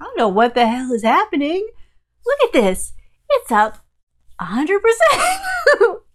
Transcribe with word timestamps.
I 0.00 0.04
don't 0.04 0.16
know 0.16 0.28
what 0.28 0.54
the 0.54 0.64
hell 0.64 0.92
is 0.92 1.02
happening. 1.02 1.66
Look 2.24 2.38
at 2.44 2.52
this. 2.52 2.92
It's 3.30 3.50
up 3.50 3.78
100%. 4.40 4.78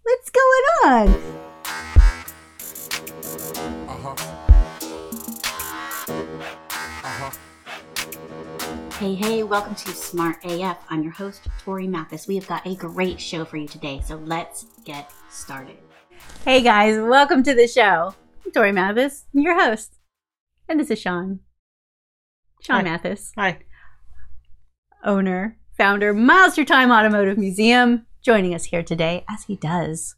What's 0.02 0.30
going 0.30 0.64
on? 0.84 1.08
Uh-huh. 3.88 4.14
Uh-huh. 7.04 7.30
Hey, 8.98 9.14
hey, 9.14 9.42
welcome 9.42 9.74
to 9.74 9.90
Smart 9.90 10.42
AF. 10.44 10.78
I'm 10.88 11.02
your 11.02 11.12
host, 11.12 11.46
Tori 11.62 11.86
Mathis. 11.86 12.26
We 12.26 12.36
have 12.36 12.46
got 12.46 12.66
a 12.66 12.74
great 12.74 13.20
show 13.20 13.44
for 13.44 13.58
you 13.58 13.68
today, 13.68 14.00
so 14.02 14.16
let's 14.16 14.64
get 14.86 15.12
started. 15.28 15.76
Hey 16.46 16.62
guys, 16.62 16.98
welcome 16.98 17.42
to 17.42 17.54
the 17.54 17.68
show. 17.68 18.14
I'm 18.46 18.52
Tori 18.52 18.72
Mathis, 18.72 19.26
your 19.34 19.60
host. 19.60 19.98
And 20.70 20.80
this 20.80 20.90
is 20.90 20.98
Sean. 21.02 21.40
Sean 22.62 22.76
Hi. 22.76 22.82
Mathis, 22.82 23.32
Hi. 23.36 23.58
Owner, 25.04 25.58
founder, 25.76 26.14
Miles 26.14 26.54
Through 26.54 26.64
Time 26.64 26.90
Automotive 26.90 27.36
Museum, 27.36 28.06
joining 28.22 28.54
us 28.54 28.64
here 28.64 28.82
today, 28.82 29.24
as 29.28 29.44
he 29.44 29.56
does 29.56 30.16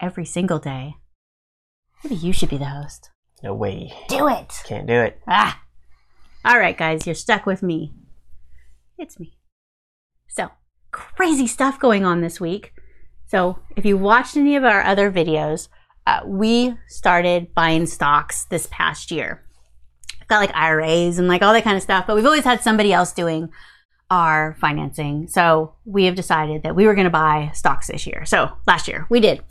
every 0.00 0.24
single 0.24 0.58
day. 0.58 0.96
Maybe 2.02 2.16
you 2.16 2.32
should 2.32 2.48
be 2.48 2.58
the 2.58 2.64
host. 2.64 3.10
No 3.42 3.54
way. 3.54 3.92
Do 4.08 4.28
it! 4.28 4.52
Can't 4.64 4.86
do 4.86 4.94
it. 4.94 5.20
Ah! 5.28 5.62
All 6.44 6.58
right, 6.58 6.76
guys, 6.76 7.06
you're 7.06 7.14
stuck 7.14 7.46
with 7.46 7.62
me. 7.62 7.92
It's 8.98 9.20
me. 9.20 9.38
So, 10.28 10.48
crazy 10.90 11.46
stuff 11.46 11.78
going 11.78 12.04
on 12.04 12.20
this 12.20 12.40
week. 12.40 12.72
So, 13.26 13.60
if 13.76 13.84
you 13.84 13.96
watched 13.96 14.36
any 14.36 14.56
of 14.56 14.64
our 14.64 14.82
other 14.82 15.10
videos, 15.12 15.68
uh, 16.06 16.20
we 16.26 16.76
started 16.88 17.54
buying 17.54 17.86
stocks 17.86 18.44
this 18.46 18.66
past 18.70 19.10
year. 19.10 19.44
I've 20.20 20.26
Got 20.26 20.38
like 20.38 20.54
IRAs 20.56 21.18
and 21.18 21.28
like 21.28 21.42
all 21.42 21.52
that 21.52 21.64
kind 21.64 21.76
of 21.76 21.82
stuff, 21.82 22.06
but 22.06 22.16
we've 22.16 22.26
always 22.26 22.44
had 22.44 22.62
somebody 22.62 22.92
else 22.92 23.12
doing 23.12 23.50
our 24.10 24.56
financing. 24.60 25.28
So, 25.28 25.74
we 25.84 26.04
have 26.04 26.14
decided 26.14 26.62
that 26.62 26.74
we 26.74 26.86
were 26.86 26.94
going 26.94 27.04
to 27.04 27.10
buy 27.10 27.50
stocks 27.54 27.88
this 27.88 28.06
year. 28.06 28.24
So, 28.24 28.50
last 28.66 28.88
year 28.88 29.06
we 29.08 29.20
did. 29.20 29.42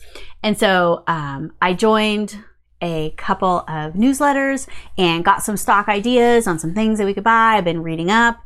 And 0.43 0.57
so, 0.57 1.03
um, 1.07 1.53
I 1.61 1.73
joined 1.73 2.37
a 2.81 3.11
couple 3.17 3.59
of 3.67 3.93
newsletters 3.93 4.67
and 4.97 5.25
got 5.25 5.43
some 5.43 5.57
stock 5.57 5.89
ideas 5.89 6.47
on 6.47 6.59
some 6.59 6.73
things 6.73 6.97
that 6.97 7.05
we 7.05 7.13
could 7.13 7.23
buy. 7.23 7.55
I've 7.55 7.65
been 7.65 7.83
reading 7.83 8.09
up 8.09 8.39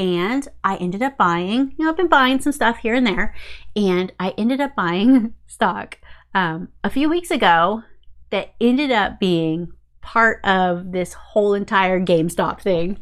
and 0.00 0.48
I 0.64 0.76
ended 0.76 1.02
up 1.02 1.16
buying, 1.16 1.74
you 1.76 1.84
know, 1.84 1.90
I've 1.90 1.96
been 1.96 2.08
buying 2.08 2.40
some 2.40 2.52
stuff 2.52 2.78
here 2.78 2.94
and 2.94 3.06
there, 3.06 3.34
and 3.76 4.10
I 4.18 4.30
ended 4.38 4.60
up 4.60 4.74
buying 4.74 5.34
stock 5.46 5.98
um, 6.34 6.68
a 6.82 6.90
few 6.90 7.10
weeks 7.10 7.30
ago 7.30 7.82
that 8.30 8.54
ended 8.60 8.90
up 8.92 9.20
being 9.20 9.72
part 10.00 10.42
of 10.44 10.92
this 10.92 11.12
whole 11.12 11.52
entire 11.52 12.00
GameStop 12.00 12.62
thing. 12.62 12.98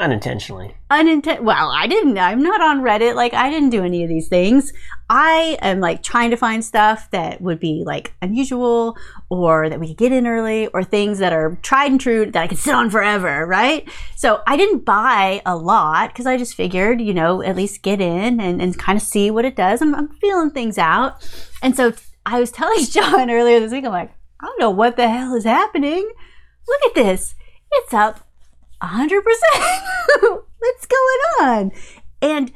Unintentionally. 0.00 0.74
Unintent. 0.90 1.42
Well, 1.42 1.68
I 1.68 1.86
didn't. 1.86 2.16
I'm 2.16 2.42
not 2.42 2.62
on 2.62 2.80
Reddit. 2.80 3.14
Like, 3.14 3.34
I 3.34 3.50
didn't 3.50 3.68
do 3.68 3.84
any 3.84 4.02
of 4.02 4.08
these 4.08 4.28
things. 4.28 4.72
I 5.10 5.58
am 5.60 5.80
like 5.80 6.02
trying 6.02 6.30
to 6.30 6.38
find 6.38 6.64
stuff 6.64 7.10
that 7.10 7.42
would 7.42 7.60
be 7.60 7.82
like 7.84 8.14
unusual 8.22 8.96
or 9.28 9.68
that 9.68 9.78
we 9.78 9.88
could 9.88 9.98
get 9.98 10.12
in 10.12 10.26
early 10.26 10.68
or 10.68 10.82
things 10.82 11.18
that 11.18 11.34
are 11.34 11.58
tried 11.60 11.90
and 11.90 12.00
true 12.00 12.30
that 12.30 12.42
I 12.42 12.46
could 12.46 12.56
sit 12.56 12.74
on 12.74 12.88
forever, 12.88 13.46
right? 13.46 13.86
So 14.16 14.42
I 14.46 14.56
didn't 14.56 14.86
buy 14.86 15.42
a 15.44 15.54
lot 15.54 16.08
because 16.08 16.24
I 16.24 16.38
just 16.38 16.54
figured, 16.54 17.02
you 17.02 17.12
know, 17.12 17.42
at 17.42 17.54
least 17.54 17.82
get 17.82 18.00
in 18.00 18.40
and, 18.40 18.62
and 18.62 18.78
kind 18.78 18.96
of 18.96 19.02
see 19.02 19.30
what 19.30 19.44
it 19.44 19.54
does. 19.54 19.82
I'm, 19.82 19.94
I'm 19.94 20.08
feeling 20.08 20.50
things 20.50 20.78
out. 20.78 21.28
And 21.62 21.76
so 21.76 21.92
I 22.24 22.40
was 22.40 22.50
telling 22.50 22.82
John 22.90 23.30
earlier 23.30 23.60
this 23.60 23.72
week, 23.72 23.84
I'm 23.84 23.92
like, 23.92 24.14
I 24.40 24.46
don't 24.46 24.60
know 24.60 24.70
what 24.70 24.96
the 24.96 25.10
hell 25.10 25.34
is 25.34 25.44
happening. 25.44 26.10
Look 26.66 26.80
at 26.86 26.94
this. 26.94 27.34
It's 27.72 27.92
up 27.92 28.26
100%. 28.82 29.20
What's 30.58 30.86
going 30.86 31.20
on? 31.40 31.72
And 32.22 32.52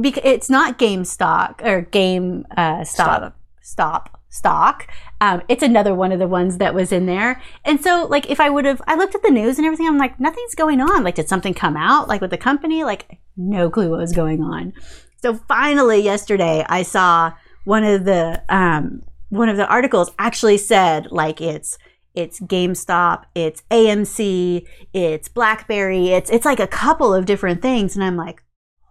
because 0.00 0.22
it's 0.24 0.50
not 0.50 0.78
game 0.78 1.04
stock 1.04 1.62
or 1.64 1.82
game 1.82 2.46
uh, 2.56 2.84
stop, 2.84 3.36
stop, 3.60 4.20
stock. 4.28 4.88
Um, 5.20 5.42
it's 5.48 5.62
another 5.62 5.94
one 5.94 6.12
of 6.12 6.18
the 6.18 6.26
ones 6.26 6.58
that 6.58 6.74
was 6.74 6.90
in 6.92 7.06
there. 7.06 7.40
And 7.64 7.80
so, 7.80 8.06
like, 8.10 8.30
if 8.30 8.40
I 8.40 8.50
would 8.50 8.64
have, 8.64 8.82
I 8.86 8.96
looked 8.96 9.14
at 9.14 9.22
the 9.22 9.30
news 9.30 9.58
and 9.58 9.66
everything, 9.66 9.86
I'm 9.86 9.98
like, 9.98 10.18
nothing's 10.18 10.54
going 10.54 10.80
on. 10.80 11.04
Like, 11.04 11.14
did 11.14 11.28
something 11.28 11.54
come 11.54 11.76
out, 11.76 12.08
like 12.08 12.20
with 12.20 12.30
the 12.30 12.38
company? 12.38 12.84
Like, 12.84 13.18
no 13.36 13.70
clue 13.70 13.90
what 13.90 14.00
was 14.00 14.12
going 14.12 14.42
on. 14.42 14.72
So 15.22 15.34
finally, 15.48 16.00
yesterday, 16.00 16.64
I 16.68 16.82
saw 16.82 17.32
one 17.64 17.84
of 17.84 18.04
the 18.04 18.42
um, 18.48 19.02
one 19.30 19.48
of 19.48 19.56
the 19.56 19.66
articles 19.66 20.10
actually 20.18 20.58
said 20.58 21.10
like 21.10 21.40
it's 21.40 21.78
it's 22.14 22.40
GameStop, 22.40 23.24
it's 23.34 23.62
AMC, 23.70 24.66
it's 24.92 25.28
BlackBerry, 25.28 26.08
it's 26.08 26.30
it's 26.30 26.44
like 26.44 26.60
a 26.60 26.66
couple 26.66 27.12
of 27.12 27.26
different 27.26 27.60
things, 27.60 27.94
and 27.96 28.04
I'm 28.04 28.16
like, 28.16 28.42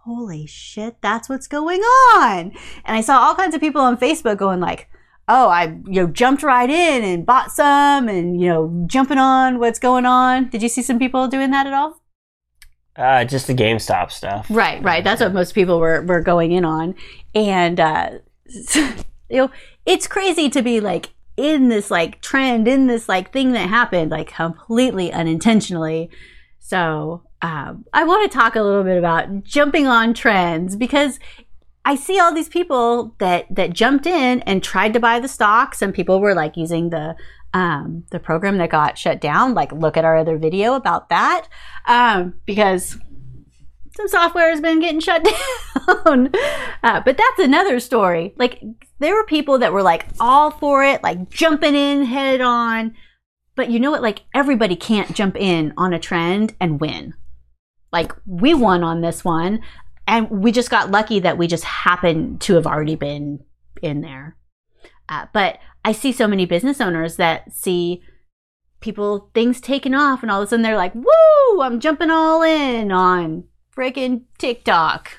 holy 0.04 0.46
shit, 0.46 0.96
that's 1.00 1.28
what's 1.28 1.46
going 1.46 1.80
on. 1.80 2.52
And 2.84 2.96
I 2.96 3.00
saw 3.00 3.18
all 3.20 3.34
kinds 3.34 3.54
of 3.54 3.60
people 3.60 3.80
on 3.80 3.96
Facebook 3.96 4.36
going 4.36 4.60
like, 4.60 4.88
oh, 5.26 5.48
I 5.48 5.78
you 5.86 6.02
know 6.02 6.06
jumped 6.06 6.42
right 6.42 6.68
in 6.68 7.02
and 7.02 7.24
bought 7.24 7.50
some, 7.50 8.08
and 8.08 8.40
you 8.40 8.48
know 8.48 8.84
jumping 8.86 9.18
on 9.18 9.58
what's 9.58 9.78
going 9.78 10.06
on. 10.06 10.48
Did 10.50 10.62
you 10.62 10.68
see 10.68 10.82
some 10.82 10.98
people 10.98 11.26
doing 11.28 11.50
that 11.50 11.66
at 11.66 11.72
all? 11.72 12.00
Uh, 12.96 13.24
just 13.24 13.46
the 13.46 13.54
GameStop 13.54 14.12
stuff. 14.12 14.46
Right, 14.48 14.80
right. 14.82 15.02
That's 15.02 15.20
what 15.20 15.32
most 15.32 15.54
people 15.54 15.80
were 15.80 16.02
were 16.02 16.20
going 16.20 16.52
in 16.52 16.64
on, 16.64 16.94
and 17.34 17.80
uh, 17.80 18.10
you 18.74 18.94
know, 19.30 19.50
it's 19.86 20.06
crazy 20.06 20.50
to 20.50 20.62
be 20.62 20.80
like 20.80 21.10
in 21.36 21.68
this 21.68 21.90
like 21.90 22.20
trend, 22.20 22.68
in 22.68 22.86
this 22.86 23.08
like 23.08 23.32
thing 23.32 23.52
that 23.52 23.68
happened 23.68 24.10
like 24.10 24.34
completely 24.34 25.12
unintentionally. 25.12 26.10
So 26.60 27.22
um, 27.42 27.84
I 27.92 28.04
want 28.04 28.30
to 28.30 28.38
talk 28.38 28.56
a 28.56 28.62
little 28.62 28.84
bit 28.84 28.96
about 28.96 29.44
jumping 29.44 29.86
on 29.86 30.14
trends 30.14 30.76
because 30.76 31.18
I 31.84 31.96
see 31.96 32.18
all 32.18 32.32
these 32.32 32.48
people 32.48 33.14
that 33.18 33.46
that 33.54 33.74
jumped 33.74 34.06
in 34.06 34.40
and 34.40 34.62
tried 34.62 34.94
to 34.94 35.00
buy 35.00 35.20
the 35.20 35.28
stock. 35.28 35.74
Some 35.74 35.92
people 35.92 36.20
were 36.20 36.34
like 36.34 36.56
using 36.56 36.90
the 36.90 37.16
um, 37.54 38.04
the 38.10 38.18
program 38.18 38.58
that 38.58 38.70
got 38.70 38.98
shut 38.98 39.20
down. 39.20 39.54
Like, 39.54 39.72
look 39.72 39.96
at 39.96 40.04
our 40.04 40.16
other 40.16 40.36
video 40.36 40.74
about 40.74 41.08
that 41.08 41.46
um, 41.86 42.34
because 42.44 42.98
some 43.96 44.08
software 44.08 44.50
has 44.50 44.60
been 44.60 44.80
getting 44.80 45.00
shut 45.00 45.24
down. 46.04 46.30
Uh, 46.82 47.00
but 47.04 47.16
that's 47.16 47.38
another 47.38 47.78
story. 47.80 48.34
Like, 48.36 48.62
there 48.98 49.14
were 49.14 49.24
people 49.24 49.58
that 49.58 49.72
were 49.72 49.82
like 49.82 50.06
all 50.18 50.50
for 50.50 50.84
it, 50.84 51.02
like 51.02 51.30
jumping 51.30 51.74
in 51.74 52.04
head 52.04 52.40
on. 52.40 52.94
But 53.56 53.70
you 53.70 53.78
know 53.78 53.90
what? 53.90 54.02
Like, 54.02 54.22
everybody 54.34 54.74
can't 54.74 55.14
jump 55.14 55.36
in 55.36 55.72
on 55.76 55.92
a 55.92 56.00
trend 56.00 56.54
and 56.60 56.80
win. 56.80 57.14
Like, 57.92 58.12
we 58.26 58.52
won 58.52 58.82
on 58.82 59.00
this 59.00 59.24
one, 59.24 59.60
and 60.08 60.28
we 60.28 60.50
just 60.50 60.70
got 60.70 60.90
lucky 60.90 61.20
that 61.20 61.38
we 61.38 61.46
just 61.46 61.62
happened 61.62 62.40
to 62.42 62.54
have 62.54 62.66
already 62.66 62.96
been 62.96 63.44
in 63.80 64.00
there. 64.00 64.36
Uh, 65.08 65.26
but 65.32 65.58
I 65.84 65.92
see 65.92 66.10
so 66.10 66.26
many 66.26 66.46
business 66.46 66.80
owners 66.80 67.16
that 67.16 67.52
see 67.52 68.02
people, 68.80 69.30
things 69.34 69.60
taken 69.60 69.94
off, 69.94 70.22
and 70.22 70.32
all 70.32 70.42
of 70.42 70.48
a 70.48 70.50
sudden 70.50 70.64
they're 70.64 70.76
like, 70.76 70.94
woo, 70.96 71.62
I'm 71.62 71.78
jumping 71.78 72.10
all 72.10 72.42
in 72.42 72.90
on 72.90 73.44
freaking 73.76 74.22
TikTok. 74.38 75.18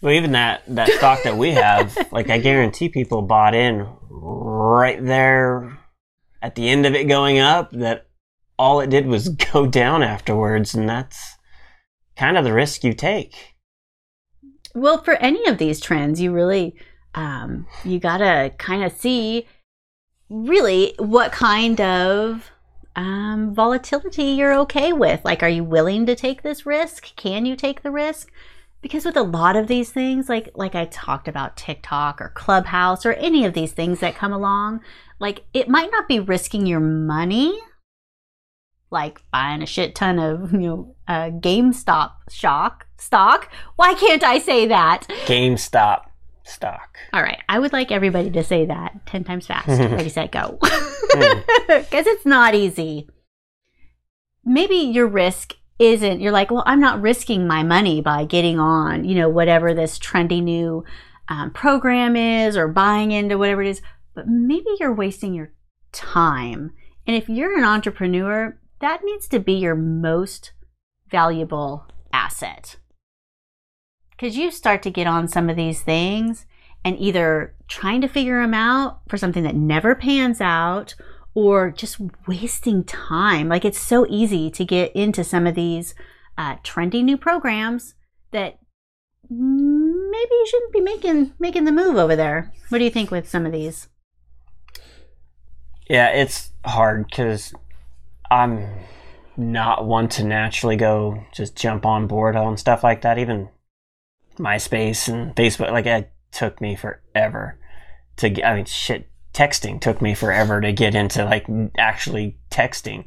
Well, 0.00 0.12
even 0.12 0.32
that 0.32 0.62
that 0.68 0.88
stock 0.90 1.22
that 1.22 1.36
we 1.36 1.52
have, 1.52 1.96
like 2.12 2.28
I 2.28 2.38
guarantee 2.38 2.88
people 2.88 3.22
bought 3.22 3.54
in 3.54 3.86
right 4.10 5.02
there 5.04 5.78
at 6.40 6.56
the 6.56 6.68
end 6.68 6.86
of 6.86 6.94
it 6.94 7.04
going 7.04 7.38
up. 7.38 7.70
That 7.70 8.06
all 8.58 8.80
it 8.80 8.90
did 8.90 9.06
was 9.06 9.28
go 9.52 9.66
down 9.66 10.02
afterwards, 10.02 10.74
and 10.74 10.88
that's 10.88 11.36
kind 12.16 12.36
of 12.36 12.44
the 12.44 12.52
risk 12.52 12.84
you 12.84 12.92
take. 12.92 13.54
Well, 14.74 15.02
for 15.02 15.14
any 15.14 15.46
of 15.48 15.58
these 15.58 15.80
trends, 15.80 16.20
you 16.20 16.32
really, 16.32 16.74
um, 17.14 17.66
you 17.84 18.00
gotta 18.00 18.52
kind 18.58 18.82
of 18.82 18.92
see 18.92 19.46
really 20.28 20.94
what 20.98 21.30
kind 21.30 21.80
of 21.80 22.50
um, 22.96 23.54
volatility 23.54 24.24
you're 24.24 24.58
okay 24.60 24.92
with. 24.92 25.24
Like, 25.24 25.42
are 25.42 25.48
you 25.48 25.64
willing 25.64 26.06
to 26.06 26.14
take 26.14 26.42
this 26.42 26.66
risk? 26.66 27.14
Can 27.16 27.46
you 27.46 27.56
take 27.56 27.82
the 27.82 27.90
risk? 27.90 28.30
Because 28.80 29.04
with 29.04 29.16
a 29.16 29.22
lot 29.22 29.56
of 29.56 29.68
these 29.68 29.90
things, 29.90 30.28
like 30.28 30.50
like 30.54 30.74
I 30.74 30.86
talked 30.86 31.28
about 31.28 31.56
TikTok 31.56 32.20
or 32.20 32.30
Clubhouse 32.30 33.06
or 33.06 33.12
any 33.12 33.44
of 33.44 33.54
these 33.54 33.72
things 33.72 34.00
that 34.00 34.16
come 34.16 34.32
along, 34.32 34.80
like 35.20 35.44
it 35.54 35.68
might 35.68 35.90
not 35.92 36.08
be 36.08 36.18
risking 36.18 36.66
your 36.66 36.80
money, 36.80 37.56
like 38.90 39.22
buying 39.32 39.62
a 39.62 39.66
shit 39.66 39.94
ton 39.94 40.18
of 40.18 40.52
you 40.52 40.58
know 40.58 40.96
uh, 41.06 41.30
GameStop 41.30 42.12
shock 42.28 42.88
stock. 42.98 43.52
Why 43.76 43.94
can't 43.94 44.24
I 44.24 44.40
say 44.40 44.66
that? 44.66 45.06
GameStop 45.26 46.06
stock. 46.44 46.98
All 47.12 47.22
right, 47.22 47.40
I 47.48 47.60
would 47.60 47.72
like 47.72 47.92
everybody 47.92 48.30
to 48.32 48.42
say 48.42 48.66
that 48.66 49.06
ten 49.06 49.22
times 49.22 49.46
fast. 49.46 49.68
Ready, 49.92 50.08
set, 50.08 50.32
go. 50.32 50.58
Because 51.66 52.06
it's 52.06 52.26
not 52.26 52.54
easy. 52.54 53.08
Maybe 54.44 54.76
your 54.76 55.06
risk 55.06 55.54
isn't. 55.78 56.20
You're 56.20 56.32
like, 56.32 56.50
well, 56.50 56.64
I'm 56.66 56.80
not 56.80 57.00
risking 57.00 57.46
my 57.46 57.62
money 57.62 58.00
by 58.00 58.24
getting 58.24 58.58
on, 58.58 59.04
you 59.04 59.14
know, 59.14 59.28
whatever 59.28 59.74
this 59.74 59.98
trendy 59.98 60.42
new 60.42 60.84
um, 61.28 61.50
program 61.52 62.16
is 62.16 62.56
or 62.56 62.68
buying 62.68 63.12
into 63.12 63.38
whatever 63.38 63.62
it 63.62 63.68
is. 63.68 63.82
But 64.14 64.28
maybe 64.28 64.68
you're 64.78 64.94
wasting 64.94 65.34
your 65.34 65.52
time. 65.92 66.72
And 67.06 67.16
if 67.16 67.28
you're 67.28 67.56
an 67.56 67.64
entrepreneur, 67.64 68.58
that 68.80 69.00
needs 69.04 69.28
to 69.28 69.38
be 69.38 69.54
your 69.54 69.74
most 69.74 70.52
valuable 71.08 71.86
asset. 72.12 72.76
Because 74.10 74.36
you 74.36 74.50
start 74.50 74.82
to 74.82 74.90
get 74.90 75.06
on 75.06 75.26
some 75.28 75.48
of 75.48 75.56
these 75.56 75.82
things 75.82 76.46
and 76.84 76.98
either 76.98 77.54
trying 77.68 78.00
to 78.00 78.08
figure 78.08 78.40
them 78.40 78.54
out 78.54 79.00
for 79.08 79.16
something 79.16 79.42
that 79.44 79.54
never 79.54 79.94
pans 79.94 80.40
out 80.40 80.94
or 81.34 81.70
just 81.70 81.98
wasting 82.26 82.84
time. 82.84 83.48
Like 83.48 83.64
it's 83.64 83.78
so 83.78 84.06
easy 84.08 84.50
to 84.50 84.64
get 84.64 84.94
into 84.94 85.24
some 85.24 85.46
of 85.46 85.54
these 85.54 85.94
uh, 86.36 86.56
trendy 86.56 87.02
new 87.02 87.16
programs 87.16 87.94
that 88.32 88.58
maybe 89.30 90.30
you 90.30 90.46
shouldn't 90.48 90.72
be 90.72 90.80
making 90.80 91.32
making 91.38 91.64
the 91.64 91.72
move 91.72 91.96
over 91.96 92.16
there. 92.16 92.52
What 92.68 92.78
do 92.78 92.84
you 92.84 92.90
think 92.90 93.10
with 93.10 93.28
some 93.28 93.46
of 93.46 93.52
these? 93.52 93.88
Yeah, 95.88 96.08
it's 96.08 96.50
hard 96.64 97.06
because 97.06 97.52
I'm 98.30 98.68
not 99.36 99.86
one 99.86 100.08
to 100.08 100.24
naturally 100.24 100.76
go 100.76 101.24
just 101.32 101.56
jump 101.56 101.86
on 101.86 102.06
board 102.06 102.36
on 102.36 102.56
stuff 102.56 102.84
like 102.84 103.02
that. 103.02 103.18
Even 103.18 103.48
MySpace 104.38 105.08
and 105.08 105.34
Facebook, 105.34 105.70
like 105.70 105.86
it 105.86 106.10
took 106.32 106.60
me 106.60 106.74
forever 106.76 107.58
to 108.16 108.30
get. 108.30 108.44
I 108.44 108.56
mean, 108.56 108.64
shit, 108.64 109.08
texting 109.32 109.80
took 109.80 110.02
me 110.02 110.14
forever 110.14 110.60
to 110.60 110.72
get 110.72 110.94
into 110.94 111.24
like 111.24 111.46
actually 111.78 112.38
texting, 112.50 113.04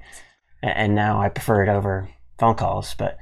and 0.62 0.96
now 0.96 1.22
I 1.22 1.30
prefer 1.30 1.64
it 1.64 1.70
over 1.70 2.10
phone 2.38 2.56
calls. 2.56 2.96
But 2.96 3.18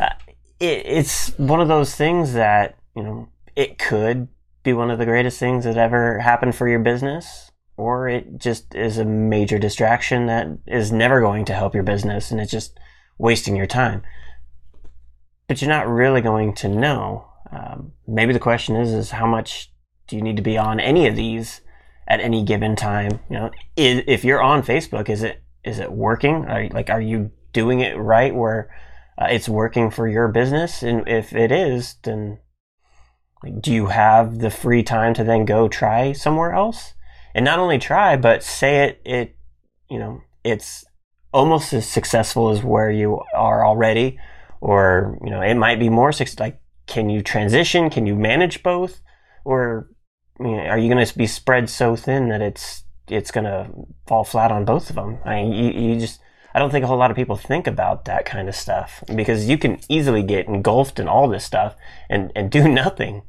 uh, 0.00 0.10
it, 0.58 0.86
it's 0.86 1.30
one 1.38 1.60
of 1.60 1.68
those 1.68 1.94
things 1.94 2.32
that 2.34 2.76
you 2.96 3.02
know 3.02 3.28
it 3.54 3.78
could 3.78 4.28
be 4.62 4.72
one 4.72 4.90
of 4.90 4.98
the 4.98 5.04
greatest 5.06 5.38
things 5.38 5.64
that 5.64 5.76
ever 5.76 6.18
happened 6.20 6.54
for 6.54 6.68
your 6.68 6.78
business 6.78 7.50
or 7.76 8.08
it 8.08 8.38
just 8.38 8.74
is 8.74 8.98
a 8.98 9.04
major 9.04 9.58
distraction 9.58 10.26
that 10.26 10.46
is 10.66 10.92
never 10.92 11.20
going 11.20 11.44
to 11.46 11.54
help 11.54 11.74
your 11.74 11.82
business 11.82 12.30
and 12.30 12.40
it's 12.40 12.50
just 12.50 12.78
wasting 13.18 13.56
your 13.56 13.66
time. 13.66 14.02
But 15.48 15.60
you're 15.60 15.68
not 15.68 15.88
really 15.88 16.20
going 16.20 16.54
to 16.56 16.68
know. 16.68 17.28
Um, 17.50 17.92
maybe 18.12 18.32
the 18.32 18.38
question 18.38 18.76
is, 18.76 18.92
is 18.92 19.10
how 19.10 19.26
much 19.26 19.72
do 20.06 20.16
you 20.16 20.22
need 20.22 20.36
to 20.36 20.42
be 20.42 20.58
on 20.58 20.80
any 20.80 21.06
of 21.06 21.16
these 21.16 21.60
at 22.08 22.20
any 22.20 22.44
given 22.44 22.76
time? 22.76 23.20
You 23.30 23.36
know, 23.36 23.50
is, 23.76 24.02
if 24.06 24.24
you're 24.24 24.42
on 24.42 24.62
Facebook, 24.62 25.08
is 25.08 25.22
it 25.22 25.42
is 25.64 25.78
it 25.78 25.92
working? 25.92 26.44
Are, 26.46 26.68
like, 26.68 26.90
are 26.90 27.00
you 27.00 27.30
doing 27.52 27.80
it 27.80 27.96
right 27.96 28.34
where 28.34 28.70
uh, 29.16 29.26
it's 29.30 29.48
working 29.48 29.90
for 29.90 30.08
your 30.08 30.28
business? 30.28 30.82
And 30.82 31.08
if 31.08 31.32
it 31.32 31.52
is, 31.52 31.96
then 32.02 32.38
like, 33.42 33.60
do 33.60 33.72
you 33.72 33.86
have 33.86 34.38
the 34.38 34.50
free 34.50 34.82
time 34.82 35.14
to 35.14 35.24
then 35.24 35.44
go 35.44 35.68
try 35.68 36.12
somewhere 36.12 36.52
else? 36.52 36.94
and 37.34 37.44
not 37.44 37.58
only 37.58 37.78
try, 37.78 38.16
but 38.16 38.42
say 38.42 38.84
it, 38.84 39.00
it, 39.04 39.36
you 39.90 39.98
know, 39.98 40.22
it's 40.44 40.84
almost 41.32 41.72
as 41.72 41.88
successful 41.88 42.50
as 42.50 42.62
where 42.62 42.90
you 42.90 43.20
are 43.34 43.64
already, 43.64 44.18
or, 44.60 45.18
you 45.24 45.30
know, 45.30 45.40
it 45.40 45.54
might 45.54 45.78
be 45.78 45.88
more 45.88 46.12
successful. 46.12 46.46
Like, 46.46 46.60
can 46.86 47.10
you 47.10 47.22
transition? 47.22 47.90
Can 47.90 48.06
you 48.06 48.14
manage 48.14 48.62
both? 48.62 49.00
Or, 49.44 49.88
you 50.38 50.52
know, 50.52 50.62
are 50.64 50.78
you 50.78 50.92
going 50.92 51.04
to 51.04 51.18
be 51.18 51.26
spread 51.26 51.68
so 51.68 51.96
thin 51.96 52.28
that 52.28 52.42
it's, 52.42 52.84
it's 53.08 53.30
going 53.30 53.44
to 53.44 53.70
fall 54.06 54.24
flat 54.24 54.52
on 54.52 54.64
both 54.64 54.90
of 54.90 54.96
them? 54.96 55.18
I 55.24 55.42
mean, 55.42 55.52
you, 55.52 55.70
you 55.70 56.00
just, 56.00 56.20
I 56.54 56.58
don't 56.58 56.70
think 56.70 56.84
a 56.84 56.88
whole 56.88 56.98
lot 56.98 57.10
of 57.10 57.16
people 57.16 57.36
think 57.36 57.66
about 57.66 58.04
that 58.04 58.24
kind 58.24 58.48
of 58.48 58.54
stuff 58.54 59.02
because 59.14 59.48
you 59.48 59.58
can 59.58 59.80
easily 59.88 60.22
get 60.22 60.46
engulfed 60.46 60.98
in 60.98 61.08
all 61.08 61.28
this 61.28 61.44
stuff 61.44 61.76
and, 62.10 62.30
and 62.36 62.50
do 62.50 62.68
nothing. 62.68 63.22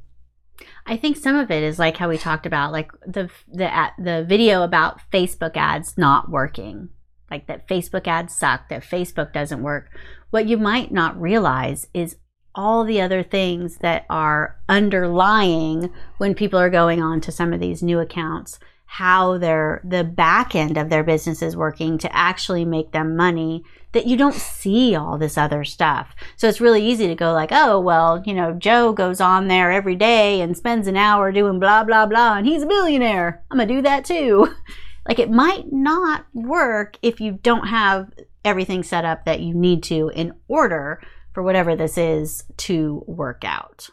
I 0.85 0.97
think 0.97 1.17
some 1.17 1.35
of 1.35 1.49
it 1.49 1.63
is 1.63 1.79
like 1.79 1.97
how 1.97 2.09
we 2.09 2.17
talked 2.17 2.45
about, 2.45 2.71
like 2.71 2.91
the 3.07 3.29
the 3.47 3.69
the 3.97 4.25
video 4.27 4.63
about 4.63 4.99
Facebook 5.11 5.55
ads 5.55 5.97
not 5.97 6.29
working, 6.29 6.89
like 7.31 7.47
that 7.47 7.67
Facebook 7.69 8.05
ads 8.05 8.35
suck, 8.35 8.67
that 8.69 8.83
Facebook 8.83 9.31
doesn't 9.31 9.63
work. 9.63 9.89
What 10.31 10.47
you 10.47 10.57
might 10.57 10.91
not 10.91 11.19
realize 11.19 11.87
is 11.93 12.17
all 12.55 12.83
the 12.83 13.01
other 13.01 13.23
things 13.23 13.77
that 13.77 14.05
are 14.09 14.57
underlying 14.69 15.91
when 16.17 16.35
people 16.35 16.59
are 16.59 16.69
going 16.69 17.01
on 17.01 17.21
to 17.21 17.31
some 17.31 17.53
of 17.53 17.59
these 17.59 17.83
new 17.83 17.99
accounts 17.99 18.59
how 18.93 19.39
their 19.39 19.81
the 19.83 20.03
back 20.03 20.53
end 20.53 20.77
of 20.77 20.91
their 20.91 21.03
business 21.03 21.41
is 21.41 21.57
working 21.57 21.97
to 21.97 22.15
actually 22.15 22.63
make 22.63 22.91
them 22.91 23.15
money 23.15 23.63
that 23.91 24.05
you 24.05 24.15
don't 24.15 24.35
see 24.35 24.95
all 24.95 25.17
this 25.17 25.35
other 25.35 25.63
stuff. 25.63 26.13
So 26.35 26.47
it's 26.47 26.61
really 26.61 26.85
easy 26.85 27.07
to 27.07 27.15
go 27.15 27.33
like, 27.33 27.49
"Oh, 27.51 27.79
well, 27.79 28.21
you 28.23 28.35
know, 28.35 28.53
Joe 28.53 28.93
goes 28.93 29.19
on 29.19 29.47
there 29.47 29.71
every 29.71 29.95
day 29.95 30.41
and 30.41 30.55
spends 30.55 30.85
an 30.85 30.95
hour 30.95 31.31
doing 31.31 31.59
blah 31.59 31.83
blah 31.83 32.05
blah 32.05 32.37
and 32.37 32.45
he's 32.45 32.61
a 32.61 32.67
billionaire. 32.67 33.43
I'm 33.49 33.57
going 33.57 33.67
to 33.67 33.73
do 33.73 33.81
that 33.81 34.05
too." 34.05 34.53
like 35.07 35.17
it 35.17 35.31
might 35.31 35.73
not 35.73 36.27
work 36.35 36.99
if 37.01 37.19
you 37.19 37.39
don't 37.41 37.69
have 37.69 38.11
everything 38.45 38.83
set 38.83 39.05
up 39.05 39.25
that 39.25 39.39
you 39.39 39.55
need 39.55 39.81
to 39.83 40.11
in 40.13 40.33
order 40.47 41.01
for 41.33 41.43
whatever 41.43 41.75
this 41.75 41.97
is 41.97 42.43
to 42.57 43.03
work 43.07 43.43
out. 43.43 43.89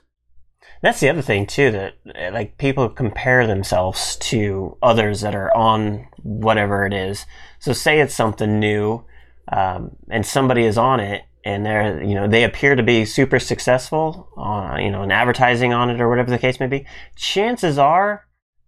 That's 0.82 1.00
the 1.00 1.10
other 1.10 1.22
thing 1.22 1.46
too 1.46 1.70
that 1.72 2.32
like 2.32 2.56
people 2.58 2.88
compare 2.88 3.46
themselves 3.46 4.16
to 4.16 4.76
others 4.82 5.20
that 5.20 5.34
are 5.34 5.54
on 5.54 6.06
whatever 6.22 6.86
it 6.86 6.94
is. 6.94 7.26
So 7.58 7.72
say 7.72 8.00
it's 8.00 8.14
something 8.14 8.58
new, 8.58 9.04
um, 9.52 9.96
and 10.10 10.24
somebody 10.24 10.64
is 10.64 10.78
on 10.78 11.00
it, 11.00 11.22
and 11.44 11.66
they're 11.66 12.02
you 12.02 12.14
know 12.14 12.28
they 12.28 12.44
appear 12.44 12.76
to 12.76 12.82
be 12.82 13.04
super 13.04 13.38
successful, 13.38 14.30
on, 14.36 14.82
you 14.82 14.90
know, 14.90 15.02
in 15.02 15.10
advertising 15.10 15.74
on 15.74 15.90
it 15.90 16.00
or 16.00 16.08
whatever 16.08 16.30
the 16.30 16.38
case 16.38 16.60
may 16.60 16.66
be. 16.66 16.86
Chances 17.14 17.78
are 17.78 18.26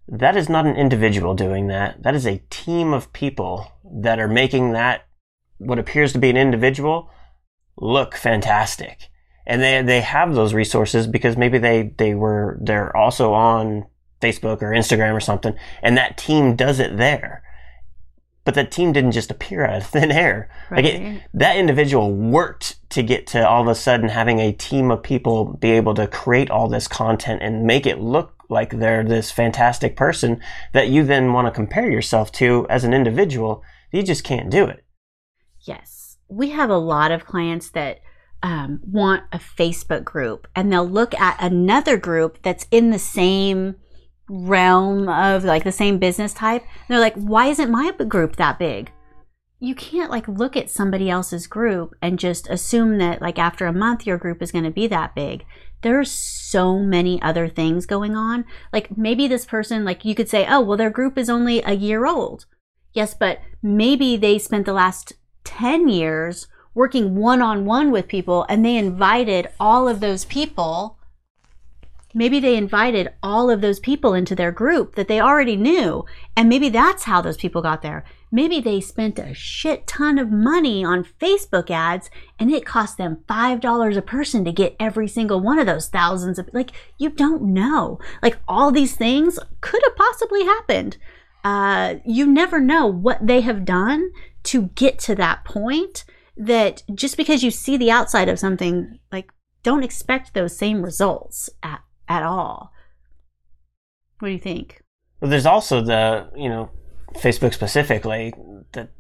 that 0.09 0.37
is 0.37 0.49
not 0.49 0.67
an 0.67 0.77
individual 0.77 1.35
doing 1.35 1.69
that. 1.69 2.03
That 2.03 2.15
is 2.15 2.27
a 2.27 2.43
team 2.51 2.93
of 2.93 3.13
people 3.13 3.73
that 4.03 4.19
are 4.19 4.29
making 4.29 4.73
that 4.73 5.07
what 5.59 5.79
appears 5.79 6.13
to 6.13 6.19
be 6.19 6.29
an 6.29 6.37
individual 6.37 7.09
look 7.77 8.15
fantastic 8.15 9.11
and 9.47 9.61
they 9.61 9.83
they 9.83 10.01
have 10.01 10.35
those 10.35 10.55
resources 10.55 11.07
because 11.07 11.37
maybe 11.37 11.59
they 11.59 11.95
they 11.97 12.15
were 12.15 12.59
they're 12.61 12.97
also 12.97 13.33
on 13.33 13.87
Facebook 14.21 14.63
or 14.63 14.71
Instagram 14.71 15.15
or 15.15 15.21
something, 15.21 15.55
and 15.83 15.97
that 15.97 16.17
team 16.17 16.55
does 16.55 16.79
it 16.79 16.97
there. 16.97 17.43
But 18.45 18.55
that 18.55 18.73
team 18.73 18.93
didn't 18.93 19.13
just 19.13 19.31
appear 19.31 19.65
out 19.65 19.79
of 19.79 19.87
thin 19.89 20.11
air. 20.11 20.49
Right. 20.71 20.85
Like 20.85 20.95
it, 20.95 21.23
that 21.35 21.57
individual 21.57 22.13
worked 22.13 22.77
to 22.91 23.03
get 23.03 23.27
to 23.29 23.47
all 23.47 23.63
of 23.63 23.69
a 23.69 23.75
sudden 23.75 24.09
having 24.09 24.39
a 24.39 24.53
team 24.53 24.91
of 24.91 25.03
people 25.03 25.45
be 25.45 25.73
able 25.73 25.95
to 25.95 26.07
create 26.07 26.51
all 26.51 26.69
this 26.69 26.89
content 26.89 27.43
and 27.43 27.65
make 27.65 27.87
it 27.87 28.01
look 28.01 28.35
like 28.49 28.79
they're 28.79 29.05
this 29.05 29.31
fantastic 29.31 29.97
person 29.97 30.41
that 30.73 30.89
you 30.89 31.05
then 31.05 31.33
want 31.33 31.47
to 31.47 31.51
compare 31.51 31.91
yourself 31.91 32.31
to 32.33 32.67
as 32.69 32.85
an 32.85 32.93
individual. 32.93 33.63
You 33.93 34.03
just 34.03 34.25
can't 34.25 34.51
do 34.51 34.67
it. 34.67 34.85
Yes. 35.61 36.02
We 36.33 36.51
have 36.51 36.71
a 36.71 36.79
lot 36.79 37.13
of 37.13 37.27
clients 37.27 37.69
that 37.71 38.01
um, 38.43 38.81
want 38.83 39.25
a 39.33 39.39
Facebook 39.39 40.03
group 40.03 40.49
and 40.57 40.73
they'll 40.73 40.89
look 40.89 41.15
at 41.15 41.37
another 41.41 41.97
group 41.97 42.39
that's 42.43 42.67
in 42.71 42.91
the 42.91 42.99
same 42.99 43.77
realm 44.29 45.09
of 45.09 45.45
like 45.45 45.63
the 45.63 45.71
same 45.73 45.99
business 45.99 46.33
type. 46.33 46.63
And 46.63 46.89
they're 46.89 47.01
like, 47.01 47.15
why 47.17 47.47
isn't 47.49 47.71
my 47.71 47.93
group 48.09 48.37
that 48.37 48.59
big? 48.59 48.91
You 49.61 49.75
can't 49.75 50.11
like 50.11 50.27
look 50.27 50.57
at 50.57 50.71
somebody 50.71 51.11
else's 51.11 51.47
group 51.47 51.95
and 52.01 52.19
just 52.19 52.49
assume 52.49 52.99
that 52.99 53.21
like 53.21 53.39
after 53.39 53.67
a 53.67 53.73
month 53.73 54.07
your 54.07 54.19
group 54.19 54.43
is 54.43 54.51
going 54.51 54.65
to 54.65 54.71
be 54.71 54.87
that 54.89 55.15
big. 55.15 55.45
There's 55.83 56.11
so 56.11 56.79
many 56.79 57.21
other 57.21 57.47
things 57.47 57.87
going 57.87 58.17
on. 58.17 58.45
Like 58.73 58.97
maybe 58.97 59.29
this 59.29 59.45
person, 59.45 59.85
like 59.85 60.05
you 60.05 60.15
could 60.15 60.29
say, 60.29 60.47
oh, 60.49 60.63
well, 60.63 60.79
their 60.79 60.91
group 60.91 61.19
is 61.19 61.29
only 61.29 61.63
a 61.63 61.73
year 61.73 62.07
old. 62.07 62.47
Yes, 62.93 63.15
but 63.15 63.41
maybe 63.63 64.17
they 64.17 64.39
spent 64.39 64.67
the 64.67 64.73
last 64.73 65.13
10 65.45 65.89
years 65.89 66.47
working 66.75 67.17
one 67.17 67.43
on 67.43 67.65
one 67.65 67.91
with 67.91 68.09
people 68.09 68.47
and 68.49 68.65
they 68.65 68.77
invited 68.77 69.49
all 69.61 69.89
of 69.89 70.01
those 70.01 70.25
people. 70.25 70.99
Maybe 72.15 72.41
they 72.41 72.57
invited 72.57 73.13
all 73.23 73.51
of 73.51 73.63
those 73.63 73.81
people 73.81 74.13
into 74.13 74.35
their 74.35 74.53
group 74.53 74.97
that 74.97 75.09
they 75.09 75.21
already 75.21 75.57
knew. 75.57 76.05
And 76.37 76.49
maybe 76.49 76.69
that's 76.69 77.05
how 77.05 77.23
those 77.23 77.39
people 77.39 77.63
got 77.63 77.81
there. 77.81 78.05
Maybe 78.31 78.61
they 78.61 78.81
spent 78.81 79.19
a 79.19 79.35
shit 79.35 79.87
ton 79.87 80.19
of 80.19 80.31
money 80.31 80.85
on 80.85 81.07
Facebook 81.21 81.71
ads 81.71 82.11
and 82.39 82.51
it 82.51 82.67
cost 82.67 82.97
them 82.97 83.25
$5 83.29 83.97
a 83.97 84.03
person 84.03 84.45
to 84.45 84.53
get 84.53 84.77
every 84.79 85.09
single 85.09 85.41
one 85.41 85.59
of 85.59 85.67
those 85.67 85.89
thousands 85.89 86.39
of, 86.39 86.49
like, 86.53 86.71
you 86.99 87.11
don't 87.11 87.43
know. 87.43 87.99
Like, 88.23 88.39
all 88.49 88.71
these 88.71 88.95
things 88.95 89.39
could 89.61 89.83
have 89.85 89.97
possibly 89.97 90.45
happened. 90.45 90.97
Uh, 91.45 91.97
you 92.07 92.27
never 92.27 92.61
know 92.61 92.87
what 92.87 93.27
they 93.27 93.41
have 93.41 93.65
done 93.65 94.11
to 94.45 94.63
get 94.75 94.99
to 95.01 95.15
that 95.15 95.45
point 95.45 96.05
that 96.37 96.83
just 96.95 97.17
because 97.17 97.43
you 97.43 97.51
see 97.51 97.77
the 97.77 97.91
outside 97.91 98.29
of 98.29 98.39
something, 98.39 98.99
like, 99.11 99.31
don't 99.63 99.85
expect 99.85 100.35
those 100.35 100.57
same 100.57 100.83
results 100.83 101.51
at, 101.63 101.83
at 102.09 102.23
all. 102.23 102.73
What 104.19 104.29
do 104.29 104.33
you 104.33 104.41
think? 104.41 104.83
Well, 105.21 105.31
there's 105.31 105.47
also 105.47 105.83
the, 105.83 106.31
you 106.37 106.49
know, 106.49 106.71
Facebook 107.15 107.55
specifically, 107.55 108.33
that 108.73 108.91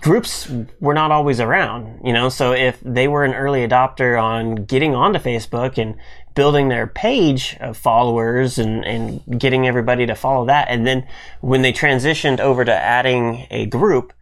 groups 0.00 0.50
were 0.80 0.94
not 0.94 1.10
always 1.10 1.40
around, 1.40 2.00
you 2.04 2.12
know, 2.12 2.28
so 2.28 2.52
if 2.52 2.80
they 2.80 3.06
were 3.06 3.24
an 3.24 3.34
early 3.34 3.66
adopter 3.66 4.20
on 4.20 4.64
getting 4.64 4.94
onto 4.94 5.18
Facebook 5.18 5.76
and 5.76 5.96
building 6.34 6.68
their 6.68 6.86
page 6.86 7.56
of 7.60 7.76
followers 7.76 8.58
and, 8.58 8.84
and 8.84 9.38
getting 9.38 9.66
everybody 9.66 10.06
to 10.06 10.14
follow 10.14 10.46
that, 10.46 10.68
and 10.70 10.86
then 10.86 11.06
when 11.40 11.62
they 11.62 11.72
transitioned 11.72 12.40
over 12.40 12.64
to 12.64 12.74
adding 12.74 13.46
a 13.50 13.66
group, 13.66 14.12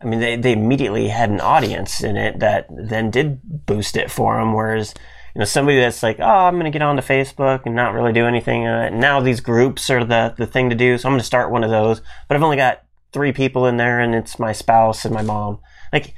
I 0.00 0.04
mean, 0.04 0.20
they, 0.20 0.36
they 0.36 0.52
immediately 0.52 1.08
had 1.08 1.30
an 1.30 1.40
audience 1.40 2.02
in 2.02 2.16
it 2.16 2.40
that 2.40 2.66
then 2.70 3.10
did 3.10 3.40
boost 3.66 3.96
it 3.96 4.10
for 4.10 4.36
them. 4.36 4.52
Whereas, 4.52 4.94
you 5.34 5.38
know, 5.38 5.44
somebody 5.46 5.78
that's 5.78 6.02
like, 6.02 6.18
oh, 6.20 6.24
I'm 6.24 6.54
going 6.54 6.64
to 6.64 6.70
get 6.70 6.82
onto 6.82 7.02
Facebook 7.02 7.62
and 7.64 7.74
not 7.74 7.94
really 7.94 8.12
do 8.12 8.26
anything. 8.26 8.66
Uh, 8.66 8.90
now 8.90 9.20
these 9.20 9.40
groups 9.40 9.88
are 9.88 10.04
the, 10.04 10.34
the 10.36 10.46
thing 10.46 10.68
to 10.70 10.76
do. 10.76 10.98
So 10.98 11.08
I'm 11.08 11.12
going 11.12 11.20
to 11.20 11.26
start 11.26 11.50
one 11.50 11.64
of 11.64 11.70
those. 11.70 12.02
But 12.28 12.36
I've 12.36 12.42
only 12.42 12.58
got 12.58 12.82
three 13.12 13.32
people 13.32 13.66
in 13.66 13.78
there 13.78 14.00
and 14.00 14.14
it's 14.14 14.38
my 14.38 14.52
spouse 14.52 15.06
and 15.06 15.14
my 15.14 15.22
mom. 15.22 15.60
Like, 15.92 16.14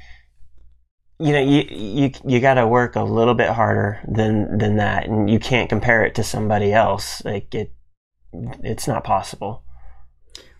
you 1.17 1.31
know, 1.31 1.41
you, 1.41 1.63
you, 1.69 2.11
you 2.25 2.39
got 2.41 2.55
to 2.55 2.67
work 2.67 2.97
a 2.97 3.03
little 3.03 3.33
bit 3.33 3.49
harder 3.49 4.01
than, 4.07 4.57
than 4.57 4.75
that. 4.77 5.07
And 5.07 5.29
you 5.29 5.39
can't 5.39 5.69
compare 5.69 6.03
it 6.03 6.15
to 6.15 6.23
somebody 6.23 6.73
else. 6.73 7.23
Like, 7.23 7.55
it, 7.55 7.73
it's 8.33 8.87
not 8.87 9.05
possible. 9.05 9.63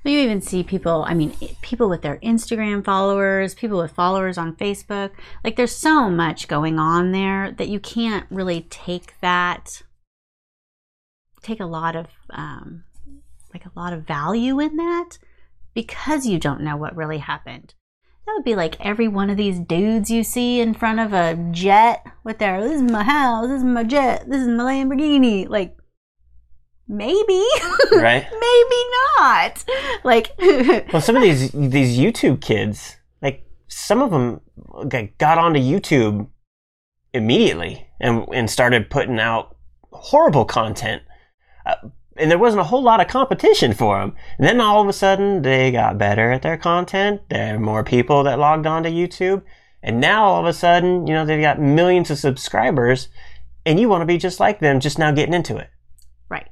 You 0.09 0.21
even 0.21 0.41
see 0.41 0.63
people, 0.63 1.05
I 1.07 1.13
mean, 1.13 1.35
people 1.61 1.87
with 1.87 2.01
their 2.01 2.17
Instagram 2.17 2.83
followers, 2.83 3.53
people 3.53 3.77
with 3.77 3.91
followers 3.91 4.39
on 4.39 4.55
Facebook. 4.55 5.11
Like, 5.43 5.55
there's 5.55 5.75
so 5.75 6.09
much 6.09 6.47
going 6.47 6.79
on 6.79 7.11
there 7.11 7.51
that 7.51 7.67
you 7.67 7.79
can't 7.79 8.25
really 8.31 8.61
take 8.71 9.13
that, 9.21 9.83
take 11.43 11.59
a 11.59 11.65
lot 11.65 11.95
of, 11.95 12.07
um, 12.31 12.85
like, 13.53 13.67
a 13.67 13.71
lot 13.75 13.93
of 13.93 14.07
value 14.07 14.59
in 14.59 14.77
that 14.77 15.19
because 15.75 16.25
you 16.25 16.39
don't 16.39 16.61
know 16.61 16.75
what 16.75 16.95
really 16.95 17.19
happened. 17.19 17.75
That 18.25 18.33
would 18.35 18.45
be 18.45 18.55
like 18.55 18.83
every 18.83 19.07
one 19.07 19.29
of 19.29 19.37
these 19.37 19.59
dudes 19.59 20.09
you 20.09 20.23
see 20.23 20.59
in 20.59 20.73
front 20.73 20.99
of 20.99 21.13
a 21.13 21.35
jet 21.51 22.03
with 22.23 22.39
their, 22.39 22.61
this 22.61 22.81
is 22.81 22.91
my 22.91 23.03
house, 23.03 23.47
this 23.47 23.59
is 23.59 23.63
my 23.63 23.83
jet, 23.83 24.27
this 24.27 24.41
is 24.41 24.47
my 24.47 24.63
Lamborghini. 24.63 25.47
Like, 25.47 25.78
maybe. 26.89 27.45
Right. 27.91 28.27
Maybe 28.31 28.83
not. 29.17 29.63
Like 30.03 30.31
well 30.91 31.01
some 31.01 31.15
of 31.15 31.21
these 31.21 31.51
these 31.51 31.97
youtube 31.97 32.41
kids 32.41 32.97
like 33.21 33.45
some 33.67 34.01
of 34.01 34.11
them 34.11 34.41
got 35.17 35.37
onto 35.37 35.59
youtube 35.59 36.27
immediately 37.13 37.87
and 37.99 38.25
and 38.33 38.49
started 38.49 38.89
putting 38.89 39.19
out 39.19 39.55
horrible 39.91 40.45
content 40.45 41.03
uh, 41.65 41.75
and 42.17 42.31
there 42.31 42.37
wasn't 42.37 42.59
a 42.59 42.65
whole 42.65 42.81
lot 42.81 42.99
of 42.99 43.07
competition 43.07 43.73
for 43.73 43.99
them 43.99 44.15
and 44.37 44.47
then 44.47 44.59
all 44.59 44.81
of 44.81 44.87
a 44.87 44.93
sudden 44.93 45.41
they 45.43 45.71
got 45.71 45.97
better 45.97 46.31
at 46.31 46.41
their 46.41 46.57
content. 46.57 47.21
There 47.29 47.55
are 47.55 47.59
more 47.59 47.83
people 47.83 48.23
that 48.23 48.39
logged 48.39 48.65
onto 48.65 48.89
youtube. 48.89 49.43
And 49.81 50.01
now 50.01 50.25
all 50.25 50.41
of 50.41 50.45
a 50.45 50.53
sudden 50.53 51.07
you 51.07 51.13
know 51.13 51.25
they've 51.25 51.41
got 51.41 51.61
millions 51.61 52.09
of 52.09 52.17
subscribers 52.17 53.09
and 53.65 53.79
you 53.79 53.89
want 53.89 54.01
to 54.01 54.05
be 54.05 54.17
just 54.17 54.39
like 54.39 54.59
them 54.59 54.79
just 54.79 54.97
now 54.97 55.11
getting 55.11 55.33
into 55.33 55.57
it. 55.57 55.69
Right 56.29 56.47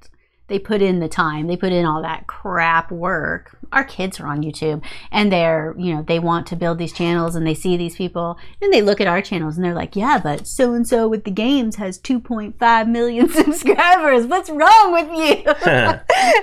they 0.48 0.60
put 0.60 0.82
in 0.82 1.00
the 1.00 1.10
time. 1.10 1.48
They 1.48 1.58
put 1.58 1.72
in 1.72 1.86
all 1.86 2.02
that 2.02 2.28
crap 2.28 2.92
work. 2.92 3.58
Our 3.72 3.84
kids 3.84 4.20
are 4.20 4.28
on 4.28 4.42
youtube 4.42 4.82
and 5.12 5.30
they're 5.30 5.76
you 5.78 5.94
know 5.94 6.02
they 6.02 6.20
want 6.20 6.48
to 6.48 6.56
build 6.56 6.78
these 6.78 6.94
channels 6.94 7.36
and 7.36 7.46
they 7.46 7.54
see 7.54 7.76
these 7.76 7.98
people 7.98 8.38
and 8.62 8.72
they 8.72 8.82
look 8.82 9.02
at 9.02 9.08
our 9.08 9.22
channels 9.22 9.58
and 9.58 9.66
they're 9.66 9.74
like 9.74 9.94
yeah 9.94 10.20
but 10.24 10.48
so 10.48 10.74
and 10.74 10.88
so 10.88 11.06
with 11.06 11.26
the 11.26 11.32
games 11.32 11.76
has 11.76 12.00
2.5 12.00 12.88
million 12.88 13.30
subscribers. 13.34 14.26
What's 14.26 14.50
wrong 14.50 14.94
with 14.94 15.10
you? 15.12 15.44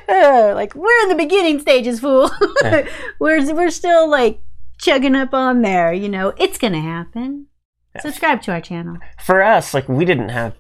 Like 0.55 0.75
we're 0.75 1.03
in 1.03 1.09
the 1.09 1.15
beginning 1.17 1.61
stages 1.61 2.01
fool. 2.01 2.31
We're, 3.19 3.55
we're 3.55 3.71
still 3.71 4.09
like 4.09 4.41
chugging 4.79 5.15
up 5.15 5.33
on 5.33 5.63
there 5.63 5.93
you 5.95 6.09
know? 6.09 6.35
It's 6.37 6.59
gonna 6.59 6.83
happen. 6.83 7.47
Subscribe 8.01 8.43
to 8.43 8.53
our 8.53 8.61
channel. 8.61 8.99
For 9.25 9.43
us 9.43 9.73
like 9.73 9.89
we 9.89 10.05
didn't 10.05 10.29
have 10.29 10.55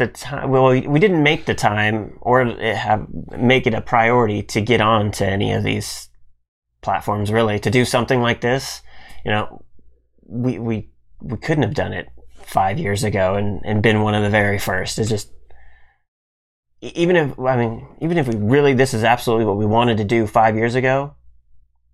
the 0.00 0.08
time. 0.08 0.50
Well, 0.50 0.70
we 0.70 0.98
didn't 0.98 1.22
make 1.22 1.44
the 1.44 1.54
time 1.54 2.18
or 2.20 2.44
have 2.44 3.06
make 3.38 3.66
it 3.66 3.74
a 3.74 3.80
priority 3.80 4.42
to 4.42 4.60
get 4.60 4.80
on 4.80 5.12
to 5.12 5.26
any 5.26 5.52
of 5.52 5.62
these 5.62 6.08
platforms. 6.82 7.30
Really, 7.30 7.60
to 7.60 7.70
do 7.70 7.84
something 7.84 8.20
like 8.20 8.40
this, 8.40 8.82
you 9.24 9.30
know, 9.30 9.64
we 10.26 10.58
we 10.58 10.90
we 11.20 11.36
couldn't 11.36 11.62
have 11.62 11.74
done 11.74 11.92
it 11.92 12.08
five 12.42 12.78
years 12.78 13.04
ago 13.04 13.36
and 13.36 13.60
and 13.64 13.82
been 13.82 14.02
one 14.02 14.14
of 14.14 14.22
the 14.22 14.30
very 14.30 14.58
first. 14.58 14.98
It's 14.98 15.10
just 15.10 15.30
even 16.80 17.14
if 17.16 17.38
I 17.38 17.56
mean 17.56 17.86
even 18.00 18.18
if 18.18 18.26
we 18.26 18.36
really 18.36 18.72
this 18.72 18.94
is 18.94 19.04
absolutely 19.04 19.44
what 19.44 19.58
we 19.58 19.66
wanted 19.66 19.98
to 19.98 20.04
do 20.04 20.26
five 20.26 20.56
years 20.56 20.74
ago, 20.74 21.14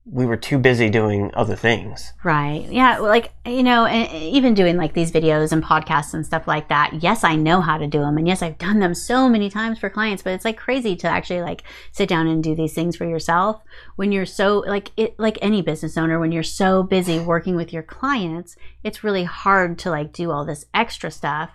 we 0.08 0.24
were 0.24 0.36
too 0.36 0.56
busy 0.56 0.88
doing 0.88 1.32
other 1.34 1.56
things. 1.56 2.12
Right. 2.22 2.64
Yeah. 2.70 2.98
Like, 2.98 3.32
you 3.44 3.64
know, 3.64 3.88
even 4.12 4.54
doing 4.54 4.76
like 4.76 4.94
these 4.94 5.10
videos 5.10 5.50
and 5.50 5.64
podcasts 5.64 6.14
and 6.14 6.24
stuff 6.24 6.46
like 6.46 6.68
that. 6.68 7.02
Yes, 7.02 7.24
I 7.24 7.34
know 7.34 7.60
how 7.60 7.76
to 7.76 7.88
do 7.88 7.98
them. 7.98 8.16
And 8.16 8.26
yes, 8.26 8.40
I've 8.40 8.56
done 8.56 8.78
them 8.78 8.94
so 8.94 9.28
many 9.28 9.50
times 9.50 9.80
for 9.80 9.90
clients, 9.90 10.22
but 10.22 10.32
it's 10.32 10.44
like 10.44 10.56
crazy 10.56 10.94
to 10.96 11.08
actually 11.08 11.42
like 11.42 11.64
sit 11.90 12.08
down 12.08 12.28
and 12.28 12.40
do 12.40 12.54
these 12.54 12.72
things 12.72 12.94
for 12.94 13.04
yourself 13.04 13.60
when 13.96 14.12
you're 14.12 14.26
so 14.26 14.62
like 14.66 14.92
it, 14.96 15.18
like 15.18 15.38
any 15.42 15.60
business 15.60 15.98
owner, 15.98 16.20
when 16.20 16.30
you're 16.30 16.44
so 16.44 16.84
busy 16.84 17.18
working 17.18 17.56
with 17.56 17.72
your 17.72 17.82
clients, 17.82 18.54
it's 18.84 19.02
really 19.02 19.24
hard 19.24 19.76
to 19.80 19.90
like 19.90 20.12
do 20.12 20.30
all 20.30 20.44
this 20.44 20.66
extra 20.72 21.10
stuff. 21.10 21.50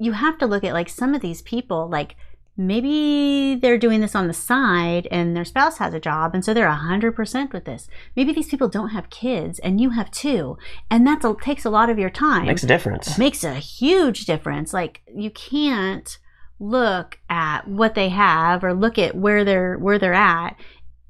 You 0.00 0.12
have 0.12 0.36
to 0.38 0.46
look 0.46 0.64
at 0.64 0.72
like 0.72 0.88
some 0.88 1.14
of 1.14 1.20
these 1.20 1.42
people, 1.42 1.88
like, 1.88 2.16
maybe 2.58 3.54
they're 3.54 3.78
doing 3.78 4.00
this 4.00 4.16
on 4.16 4.26
the 4.26 4.34
side 4.34 5.06
and 5.10 5.36
their 5.36 5.44
spouse 5.44 5.78
has 5.78 5.94
a 5.94 6.00
job 6.00 6.34
and 6.34 6.44
so 6.44 6.52
they're 6.52 6.68
100% 6.68 7.52
with 7.52 7.64
this. 7.64 7.88
Maybe 8.16 8.32
these 8.32 8.48
people 8.48 8.68
don't 8.68 8.90
have 8.90 9.10
kids 9.10 9.60
and 9.60 9.80
you 9.80 9.90
have 9.90 10.10
two 10.10 10.58
and 10.90 11.06
that 11.06 11.22
takes 11.40 11.64
a 11.64 11.70
lot 11.70 11.88
of 11.88 11.98
your 11.98 12.10
time. 12.10 12.46
Makes 12.46 12.64
a 12.64 12.66
difference. 12.66 13.16
Makes 13.16 13.44
a 13.44 13.54
huge 13.54 14.26
difference. 14.26 14.74
Like 14.74 15.02
you 15.14 15.30
can't 15.30 16.18
look 16.58 17.20
at 17.30 17.68
what 17.68 17.94
they 17.94 18.08
have 18.08 18.64
or 18.64 18.74
look 18.74 18.98
at 18.98 19.14
where 19.14 19.44
they're 19.44 19.78
where 19.78 19.98
they're 19.98 20.12
at 20.12 20.56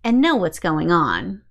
and 0.05 0.21
know 0.21 0.37
what's 0.37 0.59
going 0.59 0.93
on. 0.93 1.43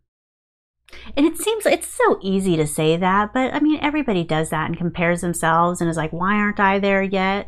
And 1.15 1.25
it 1.25 1.37
seems 1.37 1.65
it's 1.65 1.87
so 1.87 2.19
easy 2.21 2.55
to 2.55 2.67
say 2.67 2.95
that, 2.97 3.33
but 3.33 3.53
I 3.53 3.59
mean, 3.59 3.79
everybody 3.81 4.23
does 4.23 4.51
that 4.51 4.67
and 4.67 4.77
compares 4.77 5.21
themselves 5.21 5.81
and 5.81 5.89
is 5.89 5.97
like, 5.97 6.13
why 6.13 6.35
aren't 6.35 6.59
I 6.59 6.79
there 6.79 7.03
yet? 7.03 7.47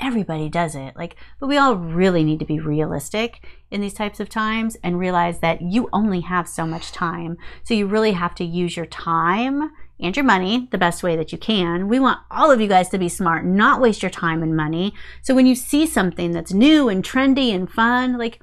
Everybody 0.00 0.48
does 0.48 0.74
it 0.74 0.96
like 0.96 1.16
but 1.40 1.48
we 1.48 1.56
all 1.56 1.76
really 1.76 2.24
need 2.24 2.38
to 2.38 2.44
be 2.44 2.58
realistic 2.58 3.44
in 3.70 3.80
these 3.80 3.94
types 3.94 4.20
of 4.20 4.28
times 4.28 4.76
and 4.82 4.98
realize 4.98 5.40
that 5.40 5.60
you 5.60 5.88
only 5.92 6.20
have 6.20 6.48
so 6.48 6.66
much 6.66 6.92
time. 6.92 7.36
So 7.64 7.74
you 7.74 7.86
really 7.86 8.12
have 8.12 8.34
to 8.36 8.44
use 8.44 8.76
your 8.76 8.86
time 8.86 9.70
and 10.00 10.16
your 10.16 10.24
money 10.24 10.68
the 10.70 10.78
best 10.78 11.02
way 11.02 11.16
that 11.16 11.32
you 11.32 11.38
can. 11.38 11.88
We 11.88 12.00
want 12.00 12.20
all 12.30 12.50
of 12.50 12.60
you 12.60 12.68
guys 12.68 12.88
to 12.90 12.98
be 12.98 13.08
smart 13.08 13.44
not 13.44 13.80
waste 13.80 14.02
your 14.02 14.10
time 14.10 14.42
and 14.42 14.56
money. 14.56 14.94
So 15.22 15.34
when 15.34 15.46
you 15.46 15.54
see 15.54 15.86
something 15.86 16.32
that's 16.32 16.52
new 16.52 16.88
and 16.88 17.04
trendy 17.04 17.54
and 17.54 17.70
fun 17.70 18.16
like 18.16 18.40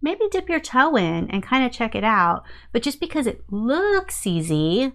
maybe 0.00 0.28
dip 0.30 0.48
your 0.48 0.60
toe 0.60 0.96
in 0.96 1.28
and 1.30 1.42
kind 1.42 1.64
of 1.64 1.72
check 1.72 1.94
it 1.94 2.04
out. 2.04 2.44
But 2.72 2.82
just 2.82 3.00
because 3.00 3.26
it 3.26 3.42
looks 3.50 4.26
easy 4.26 4.92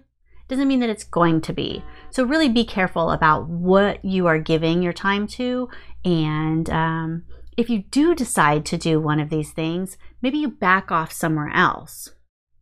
doesn't 0.48 0.68
mean 0.68 0.80
that 0.80 0.90
it's 0.90 1.04
going 1.04 1.40
to 1.42 1.52
be. 1.52 1.82
So, 2.10 2.24
really 2.24 2.48
be 2.48 2.64
careful 2.64 3.10
about 3.10 3.48
what 3.48 4.04
you 4.04 4.26
are 4.26 4.38
giving 4.38 4.82
your 4.82 4.92
time 4.92 5.26
to 5.28 5.68
and 6.04 6.68
um, 6.70 7.24
if 7.56 7.70
you 7.70 7.84
do 7.90 8.14
decide 8.14 8.64
to 8.66 8.76
do 8.76 9.00
one 9.00 9.20
of 9.20 9.30
these 9.30 9.52
things, 9.52 9.96
maybe 10.20 10.38
you 10.38 10.48
back 10.48 10.90
off 10.90 11.12
somewhere 11.12 11.50
else. 11.54 12.10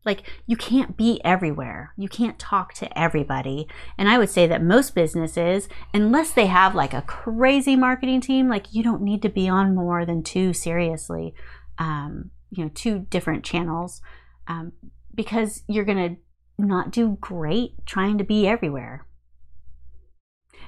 Like, 0.04 0.24
you 0.46 0.56
can't 0.56 0.96
be 0.96 1.20
everywhere. 1.24 1.94
You 1.96 2.08
can't 2.08 2.38
talk 2.38 2.74
to 2.74 2.98
everybody. 2.98 3.68
And 3.96 4.08
I 4.08 4.18
would 4.18 4.30
say 4.30 4.48
that 4.48 4.62
most 4.62 4.96
businesses, 4.96 5.68
unless 5.94 6.32
they 6.32 6.46
have 6.46 6.74
like 6.74 6.92
a 6.92 7.02
crazy 7.02 7.76
marketing 7.76 8.20
team, 8.20 8.48
like, 8.48 8.72
you 8.72 8.82
don't 8.82 9.02
need 9.02 9.22
to 9.22 9.28
be 9.28 9.48
on 9.48 9.76
more 9.76 10.04
than 10.04 10.24
two, 10.24 10.52
seriously, 10.52 11.34
um, 11.78 12.30
you 12.50 12.64
know, 12.64 12.70
two 12.74 13.06
different 13.10 13.44
channels 13.44 14.00
um, 14.48 14.72
because 15.14 15.62
you're 15.68 15.84
going 15.84 16.16
to 16.16 16.20
not 16.58 16.90
do 16.90 17.16
great 17.20 17.74
trying 17.86 18.18
to 18.18 18.24
be 18.24 18.46
everywhere 18.46 19.06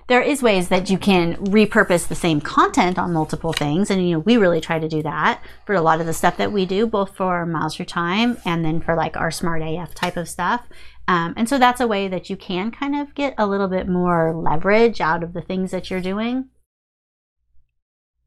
there 0.07 0.23
is 0.23 0.43
ways 0.43 0.69
that 0.69 0.91
you 0.91 0.99
can 0.99 1.37
repurpose 1.37 2.07
the 2.07 2.15
same 2.15 2.41
content 2.41 2.99
on 2.99 3.13
multiple 3.13 3.53
things 3.53 3.91
and 3.91 4.07
you 4.07 4.15
know 4.15 4.19
we 4.21 4.37
really 4.37 4.61
try 4.61 4.79
to 4.79 4.89
do 4.89 5.03
that 5.03 5.43
for 5.65 5.75
a 5.75 5.81
lot 5.81 6.01
of 6.01 6.07
the 6.07 6.13
stuff 6.13 6.37
that 6.37 6.53
we 6.53 6.67
do 6.67 6.87
both 6.87 7.17
for 7.17 7.47
Miles 7.47 7.77
Through 7.77 7.87
Time 7.87 8.39
and 8.45 8.65
then 8.65 8.81
for 8.81 8.95
like 8.95 9.17
our 9.17 9.31
smart 9.31 9.63
af 9.63 9.95
type 9.95 10.17
of 10.17 10.29
stuff. 10.29 10.67
Um, 11.07 11.35
and 11.37 11.49
so 11.49 11.59
that's 11.59 11.81
a 11.81 11.87
way 11.87 12.09
that 12.09 12.31
you 12.31 12.37
can 12.37 12.71
kind 12.71 12.95
of 12.95 13.15
get 13.15 13.35
a 13.37 13.47
little 13.47 13.69
bit 13.69 13.89
more 13.89 14.35
leverage 14.35 15.01
out 15.01 15.23
of 15.23 15.33
the 15.33 15.43
things 15.43 15.71
that 15.71 15.91
you're 15.91 16.01
doing. 16.01 16.49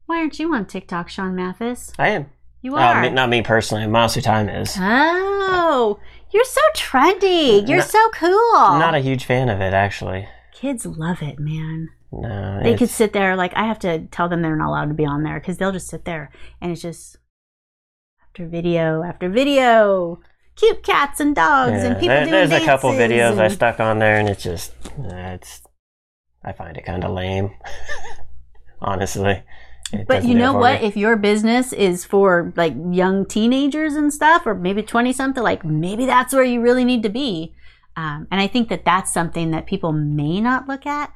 Why 0.06 0.18
aren't 0.18 0.38
you 0.38 0.54
on 0.54 0.66
tiktok 0.66 1.08
sean 1.08 1.34
mathis? 1.34 1.92
I 1.98 2.08
am. 2.10 2.26
You 2.62 2.76
are. 2.76 3.04
uh, 3.04 3.08
not 3.10 3.28
me 3.28 3.42
personally. 3.42 3.86
Miles 3.86 4.14
Through 4.14 4.22
Time 4.22 4.48
is. 4.48 4.76
Oh 4.78 5.98
you're 6.30 6.44
so 6.44 6.60
trendy. 6.74 7.66
You're 7.66 7.78
not, 7.78 7.88
so 7.88 8.10
cool. 8.10 8.52
I'm 8.54 8.78
not 8.80 8.94
a 8.94 8.98
huge 8.98 9.24
fan 9.24 9.48
of 9.48 9.62
it 9.62 9.72
actually 9.72 10.28
Kids 10.60 10.84
love 10.84 11.22
it, 11.22 11.38
man. 11.38 11.90
No, 12.10 12.60
they 12.64 12.76
could 12.76 12.88
sit 12.88 13.12
there 13.12 13.36
like 13.36 13.52
I 13.54 13.64
have 13.64 13.78
to 13.80 14.06
tell 14.06 14.28
them 14.28 14.42
they're 14.42 14.56
not 14.56 14.70
allowed 14.70 14.86
to 14.86 14.94
be 14.94 15.04
on 15.04 15.22
there 15.22 15.38
because 15.38 15.56
they'll 15.56 15.70
just 15.70 15.86
sit 15.86 16.04
there 16.04 16.32
and 16.60 16.72
it's 16.72 16.82
just 16.82 17.18
after 18.20 18.48
video 18.48 19.04
after 19.04 19.28
video, 19.28 20.20
cute 20.56 20.82
cats 20.82 21.20
and 21.20 21.36
dogs 21.36 21.74
yeah, 21.74 21.84
and 21.84 21.94
people 21.94 22.08
there, 22.08 22.24
doing 22.24 22.48
There's 22.48 22.62
a 22.62 22.66
couple 22.66 22.90
videos 22.90 23.32
and... 23.32 23.42
I 23.42 23.48
stuck 23.48 23.78
on 23.78 24.00
there 24.00 24.18
and 24.18 24.28
it's 24.28 24.42
just 24.42 24.72
uh, 24.98 25.36
it's 25.36 25.62
I 26.42 26.50
find 26.50 26.76
it 26.76 26.84
kind 26.84 27.04
of 27.04 27.12
lame, 27.12 27.52
honestly. 28.80 29.44
It 29.92 30.08
but 30.08 30.24
you 30.24 30.34
know 30.34 30.54
what? 30.54 30.80
Me. 30.80 30.88
If 30.88 30.96
your 30.96 31.16
business 31.16 31.72
is 31.72 32.04
for 32.04 32.52
like 32.56 32.74
young 32.90 33.26
teenagers 33.26 33.94
and 33.94 34.12
stuff, 34.12 34.44
or 34.44 34.56
maybe 34.56 34.82
twenty 34.82 35.12
something, 35.12 35.42
like 35.42 35.64
maybe 35.64 36.04
that's 36.04 36.34
where 36.34 36.42
you 36.42 36.60
really 36.60 36.84
need 36.84 37.04
to 37.04 37.10
be 37.10 37.54
Um, 37.98 38.28
and 38.30 38.40
I 38.40 38.46
think 38.46 38.68
that 38.68 38.84
that's 38.84 39.12
something 39.12 39.50
that 39.50 39.66
people 39.66 39.92
may 39.92 40.40
not 40.40 40.68
look 40.68 40.86
at 40.86 41.12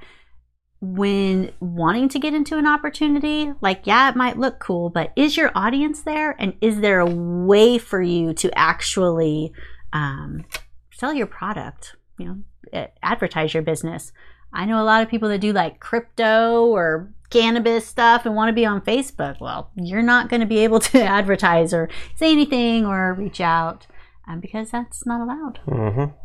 when 0.81 1.53
wanting 1.61 2.09
to 2.09 2.19
get 2.19 2.35
into 2.35 2.59
an 2.59 2.67
opportunity. 2.67 3.53
Like, 3.61 3.83
yeah, 3.87 4.11
it 4.11 4.17
might 4.17 4.37
look 4.37 4.59
cool, 4.59 4.91
but 4.91 5.13
is 5.15 5.37
your 5.37 5.53
audience 5.55 6.03
there? 6.03 6.35
And 6.41 6.55
is 6.61 6.81
there 6.81 6.99
a 6.99 7.07
way 7.07 7.79
for 7.79 8.03
you 8.03 8.35
to 8.35 8.51
actually 8.59 9.53
um, 9.93 10.45
sell 10.93 11.15
your 11.15 11.29
product? 11.29 11.95
You 12.19 12.43
know, 12.75 12.89
advertise 13.01 13.55
your 13.55 13.63
business. 13.63 14.13
I 14.53 14.65
know 14.65 14.83
a 14.83 14.85
lot 14.85 15.05
of 15.05 15.09
people 15.09 15.29
that 15.29 15.41
do 15.41 15.53
like 15.53 15.79
crypto 15.79 16.67
or 16.67 17.15
cannabis 17.31 17.87
stuff 17.87 18.27
and 18.27 18.35
want 18.35 18.49
to 18.49 18.53
be 18.53 18.67
on 18.67 18.81
Facebook. 18.81 19.41
Well, 19.41 19.71
you're 19.77 20.03
not 20.03 20.29
going 20.29 20.41
to 20.41 20.47
be 20.47 20.59
able 20.59 20.81
to 20.91 21.01
advertise 21.01 21.73
or 21.73 21.89
say 22.17 22.33
anything 22.33 22.87
or 22.87 23.15
reach 23.15 23.41
out 23.41 23.87
um, 24.27 24.41
because 24.41 24.73
that's 24.73 25.07
not 25.07 25.21
allowed. 25.21 25.61
Mm-hmm. 25.69 26.22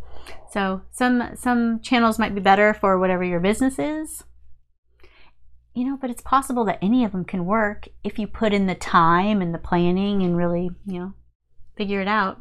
So 0.51 0.81
some 0.91 1.31
some 1.36 1.79
channels 1.81 2.19
might 2.19 2.36
be 2.36 2.41
better 2.41 2.74
for 2.74 2.98
whatever 2.98 3.24
your 3.24 3.39
business 3.39 3.79
is. 3.79 4.24
You 5.74 5.86
know, 5.86 5.98
but 6.00 6.10
it's 6.10 6.22
possible 6.22 6.65
that 6.65 6.79
any 6.81 7.03
of 7.03 7.12
them 7.12 7.24
can 7.24 7.46
work 7.46 7.88
if 8.03 8.17
you 8.17 8.25
put 8.25 8.53
in 8.53 8.65
the 8.65 8.75
time 8.75 9.41
and 9.41 9.53
the 9.53 9.60
planning 9.60 10.24
and 10.24 10.36
really, 10.36 10.72
you 10.88 11.00
know, 11.00 11.13
figure 11.75 12.01
it 12.01 12.07
out. 12.07 12.39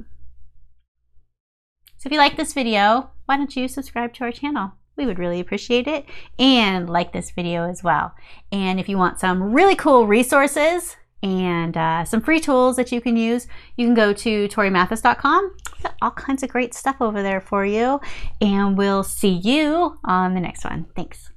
So 1.99 2.09
if 2.09 2.12
you 2.12 2.19
like 2.19 2.37
this 2.37 2.55
video, 2.55 3.11
why 3.26 3.37
don't 3.37 3.55
you 3.55 3.69
subscribe 3.69 4.14
to 4.14 4.25
our 4.25 4.33
channel? 4.33 4.73
We 4.97 5.05
would 5.05 5.19
really 5.19 5.40
appreciate 5.40 5.87
it. 5.87 6.07
And 6.38 6.88
like 6.88 7.12
this 7.12 7.31
video 7.31 7.69
as 7.69 7.83
well. 7.83 8.14
And 8.50 8.81
if 8.81 8.88
you 8.88 8.97
want 8.97 9.21
some 9.21 9.52
really 9.52 9.76
cool 9.76 10.07
resources 10.07 10.97
and 11.23 11.76
uh, 11.76 12.04
some 12.04 12.20
free 12.20 12.40
tools 12.40 12.76
that 12.76 12.92
you 12.92 13.00
can 13.00 13.16
use, 13.16 13.46
you 13.76 13.87
can 13.87 13.94
go 13.94 14.12
to 14.12 14.49
torimathis.com. 14.49 15.56
Got 15.82 15.94
all 16.02 16.11
kinds 16.11 16.42
of 16.42 16.50
great 16.50 16.75
stuff 16.75 16.96
over 17.00 17.23
there 17.23 17.40
for 17.40 17.64
you. 17.64 18.00
And 18.40 18.76
we'll 18.76 19.02
see 19.02 19.28
you 19.30 19.99
on 20.04 20.35
the 20.35 20.40
next 20.40 20.64
one. 20.64 20.87
Thanks. 20.94 21.30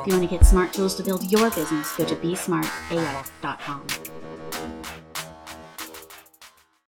If 0.00 0.06
you 0.06 0.14
want 0.14 0.30
to 0.30 0.38
get 0.38 0.46
smart 0.46 0.72
tools 0.72 0.94
to 0.96 1.02
build 1.02 1.30
your 1.30 1.50
business, 1.50 1.94
go 1.96 2.04
to 2.04 2.16
besmartaf.com. 2.16 3.86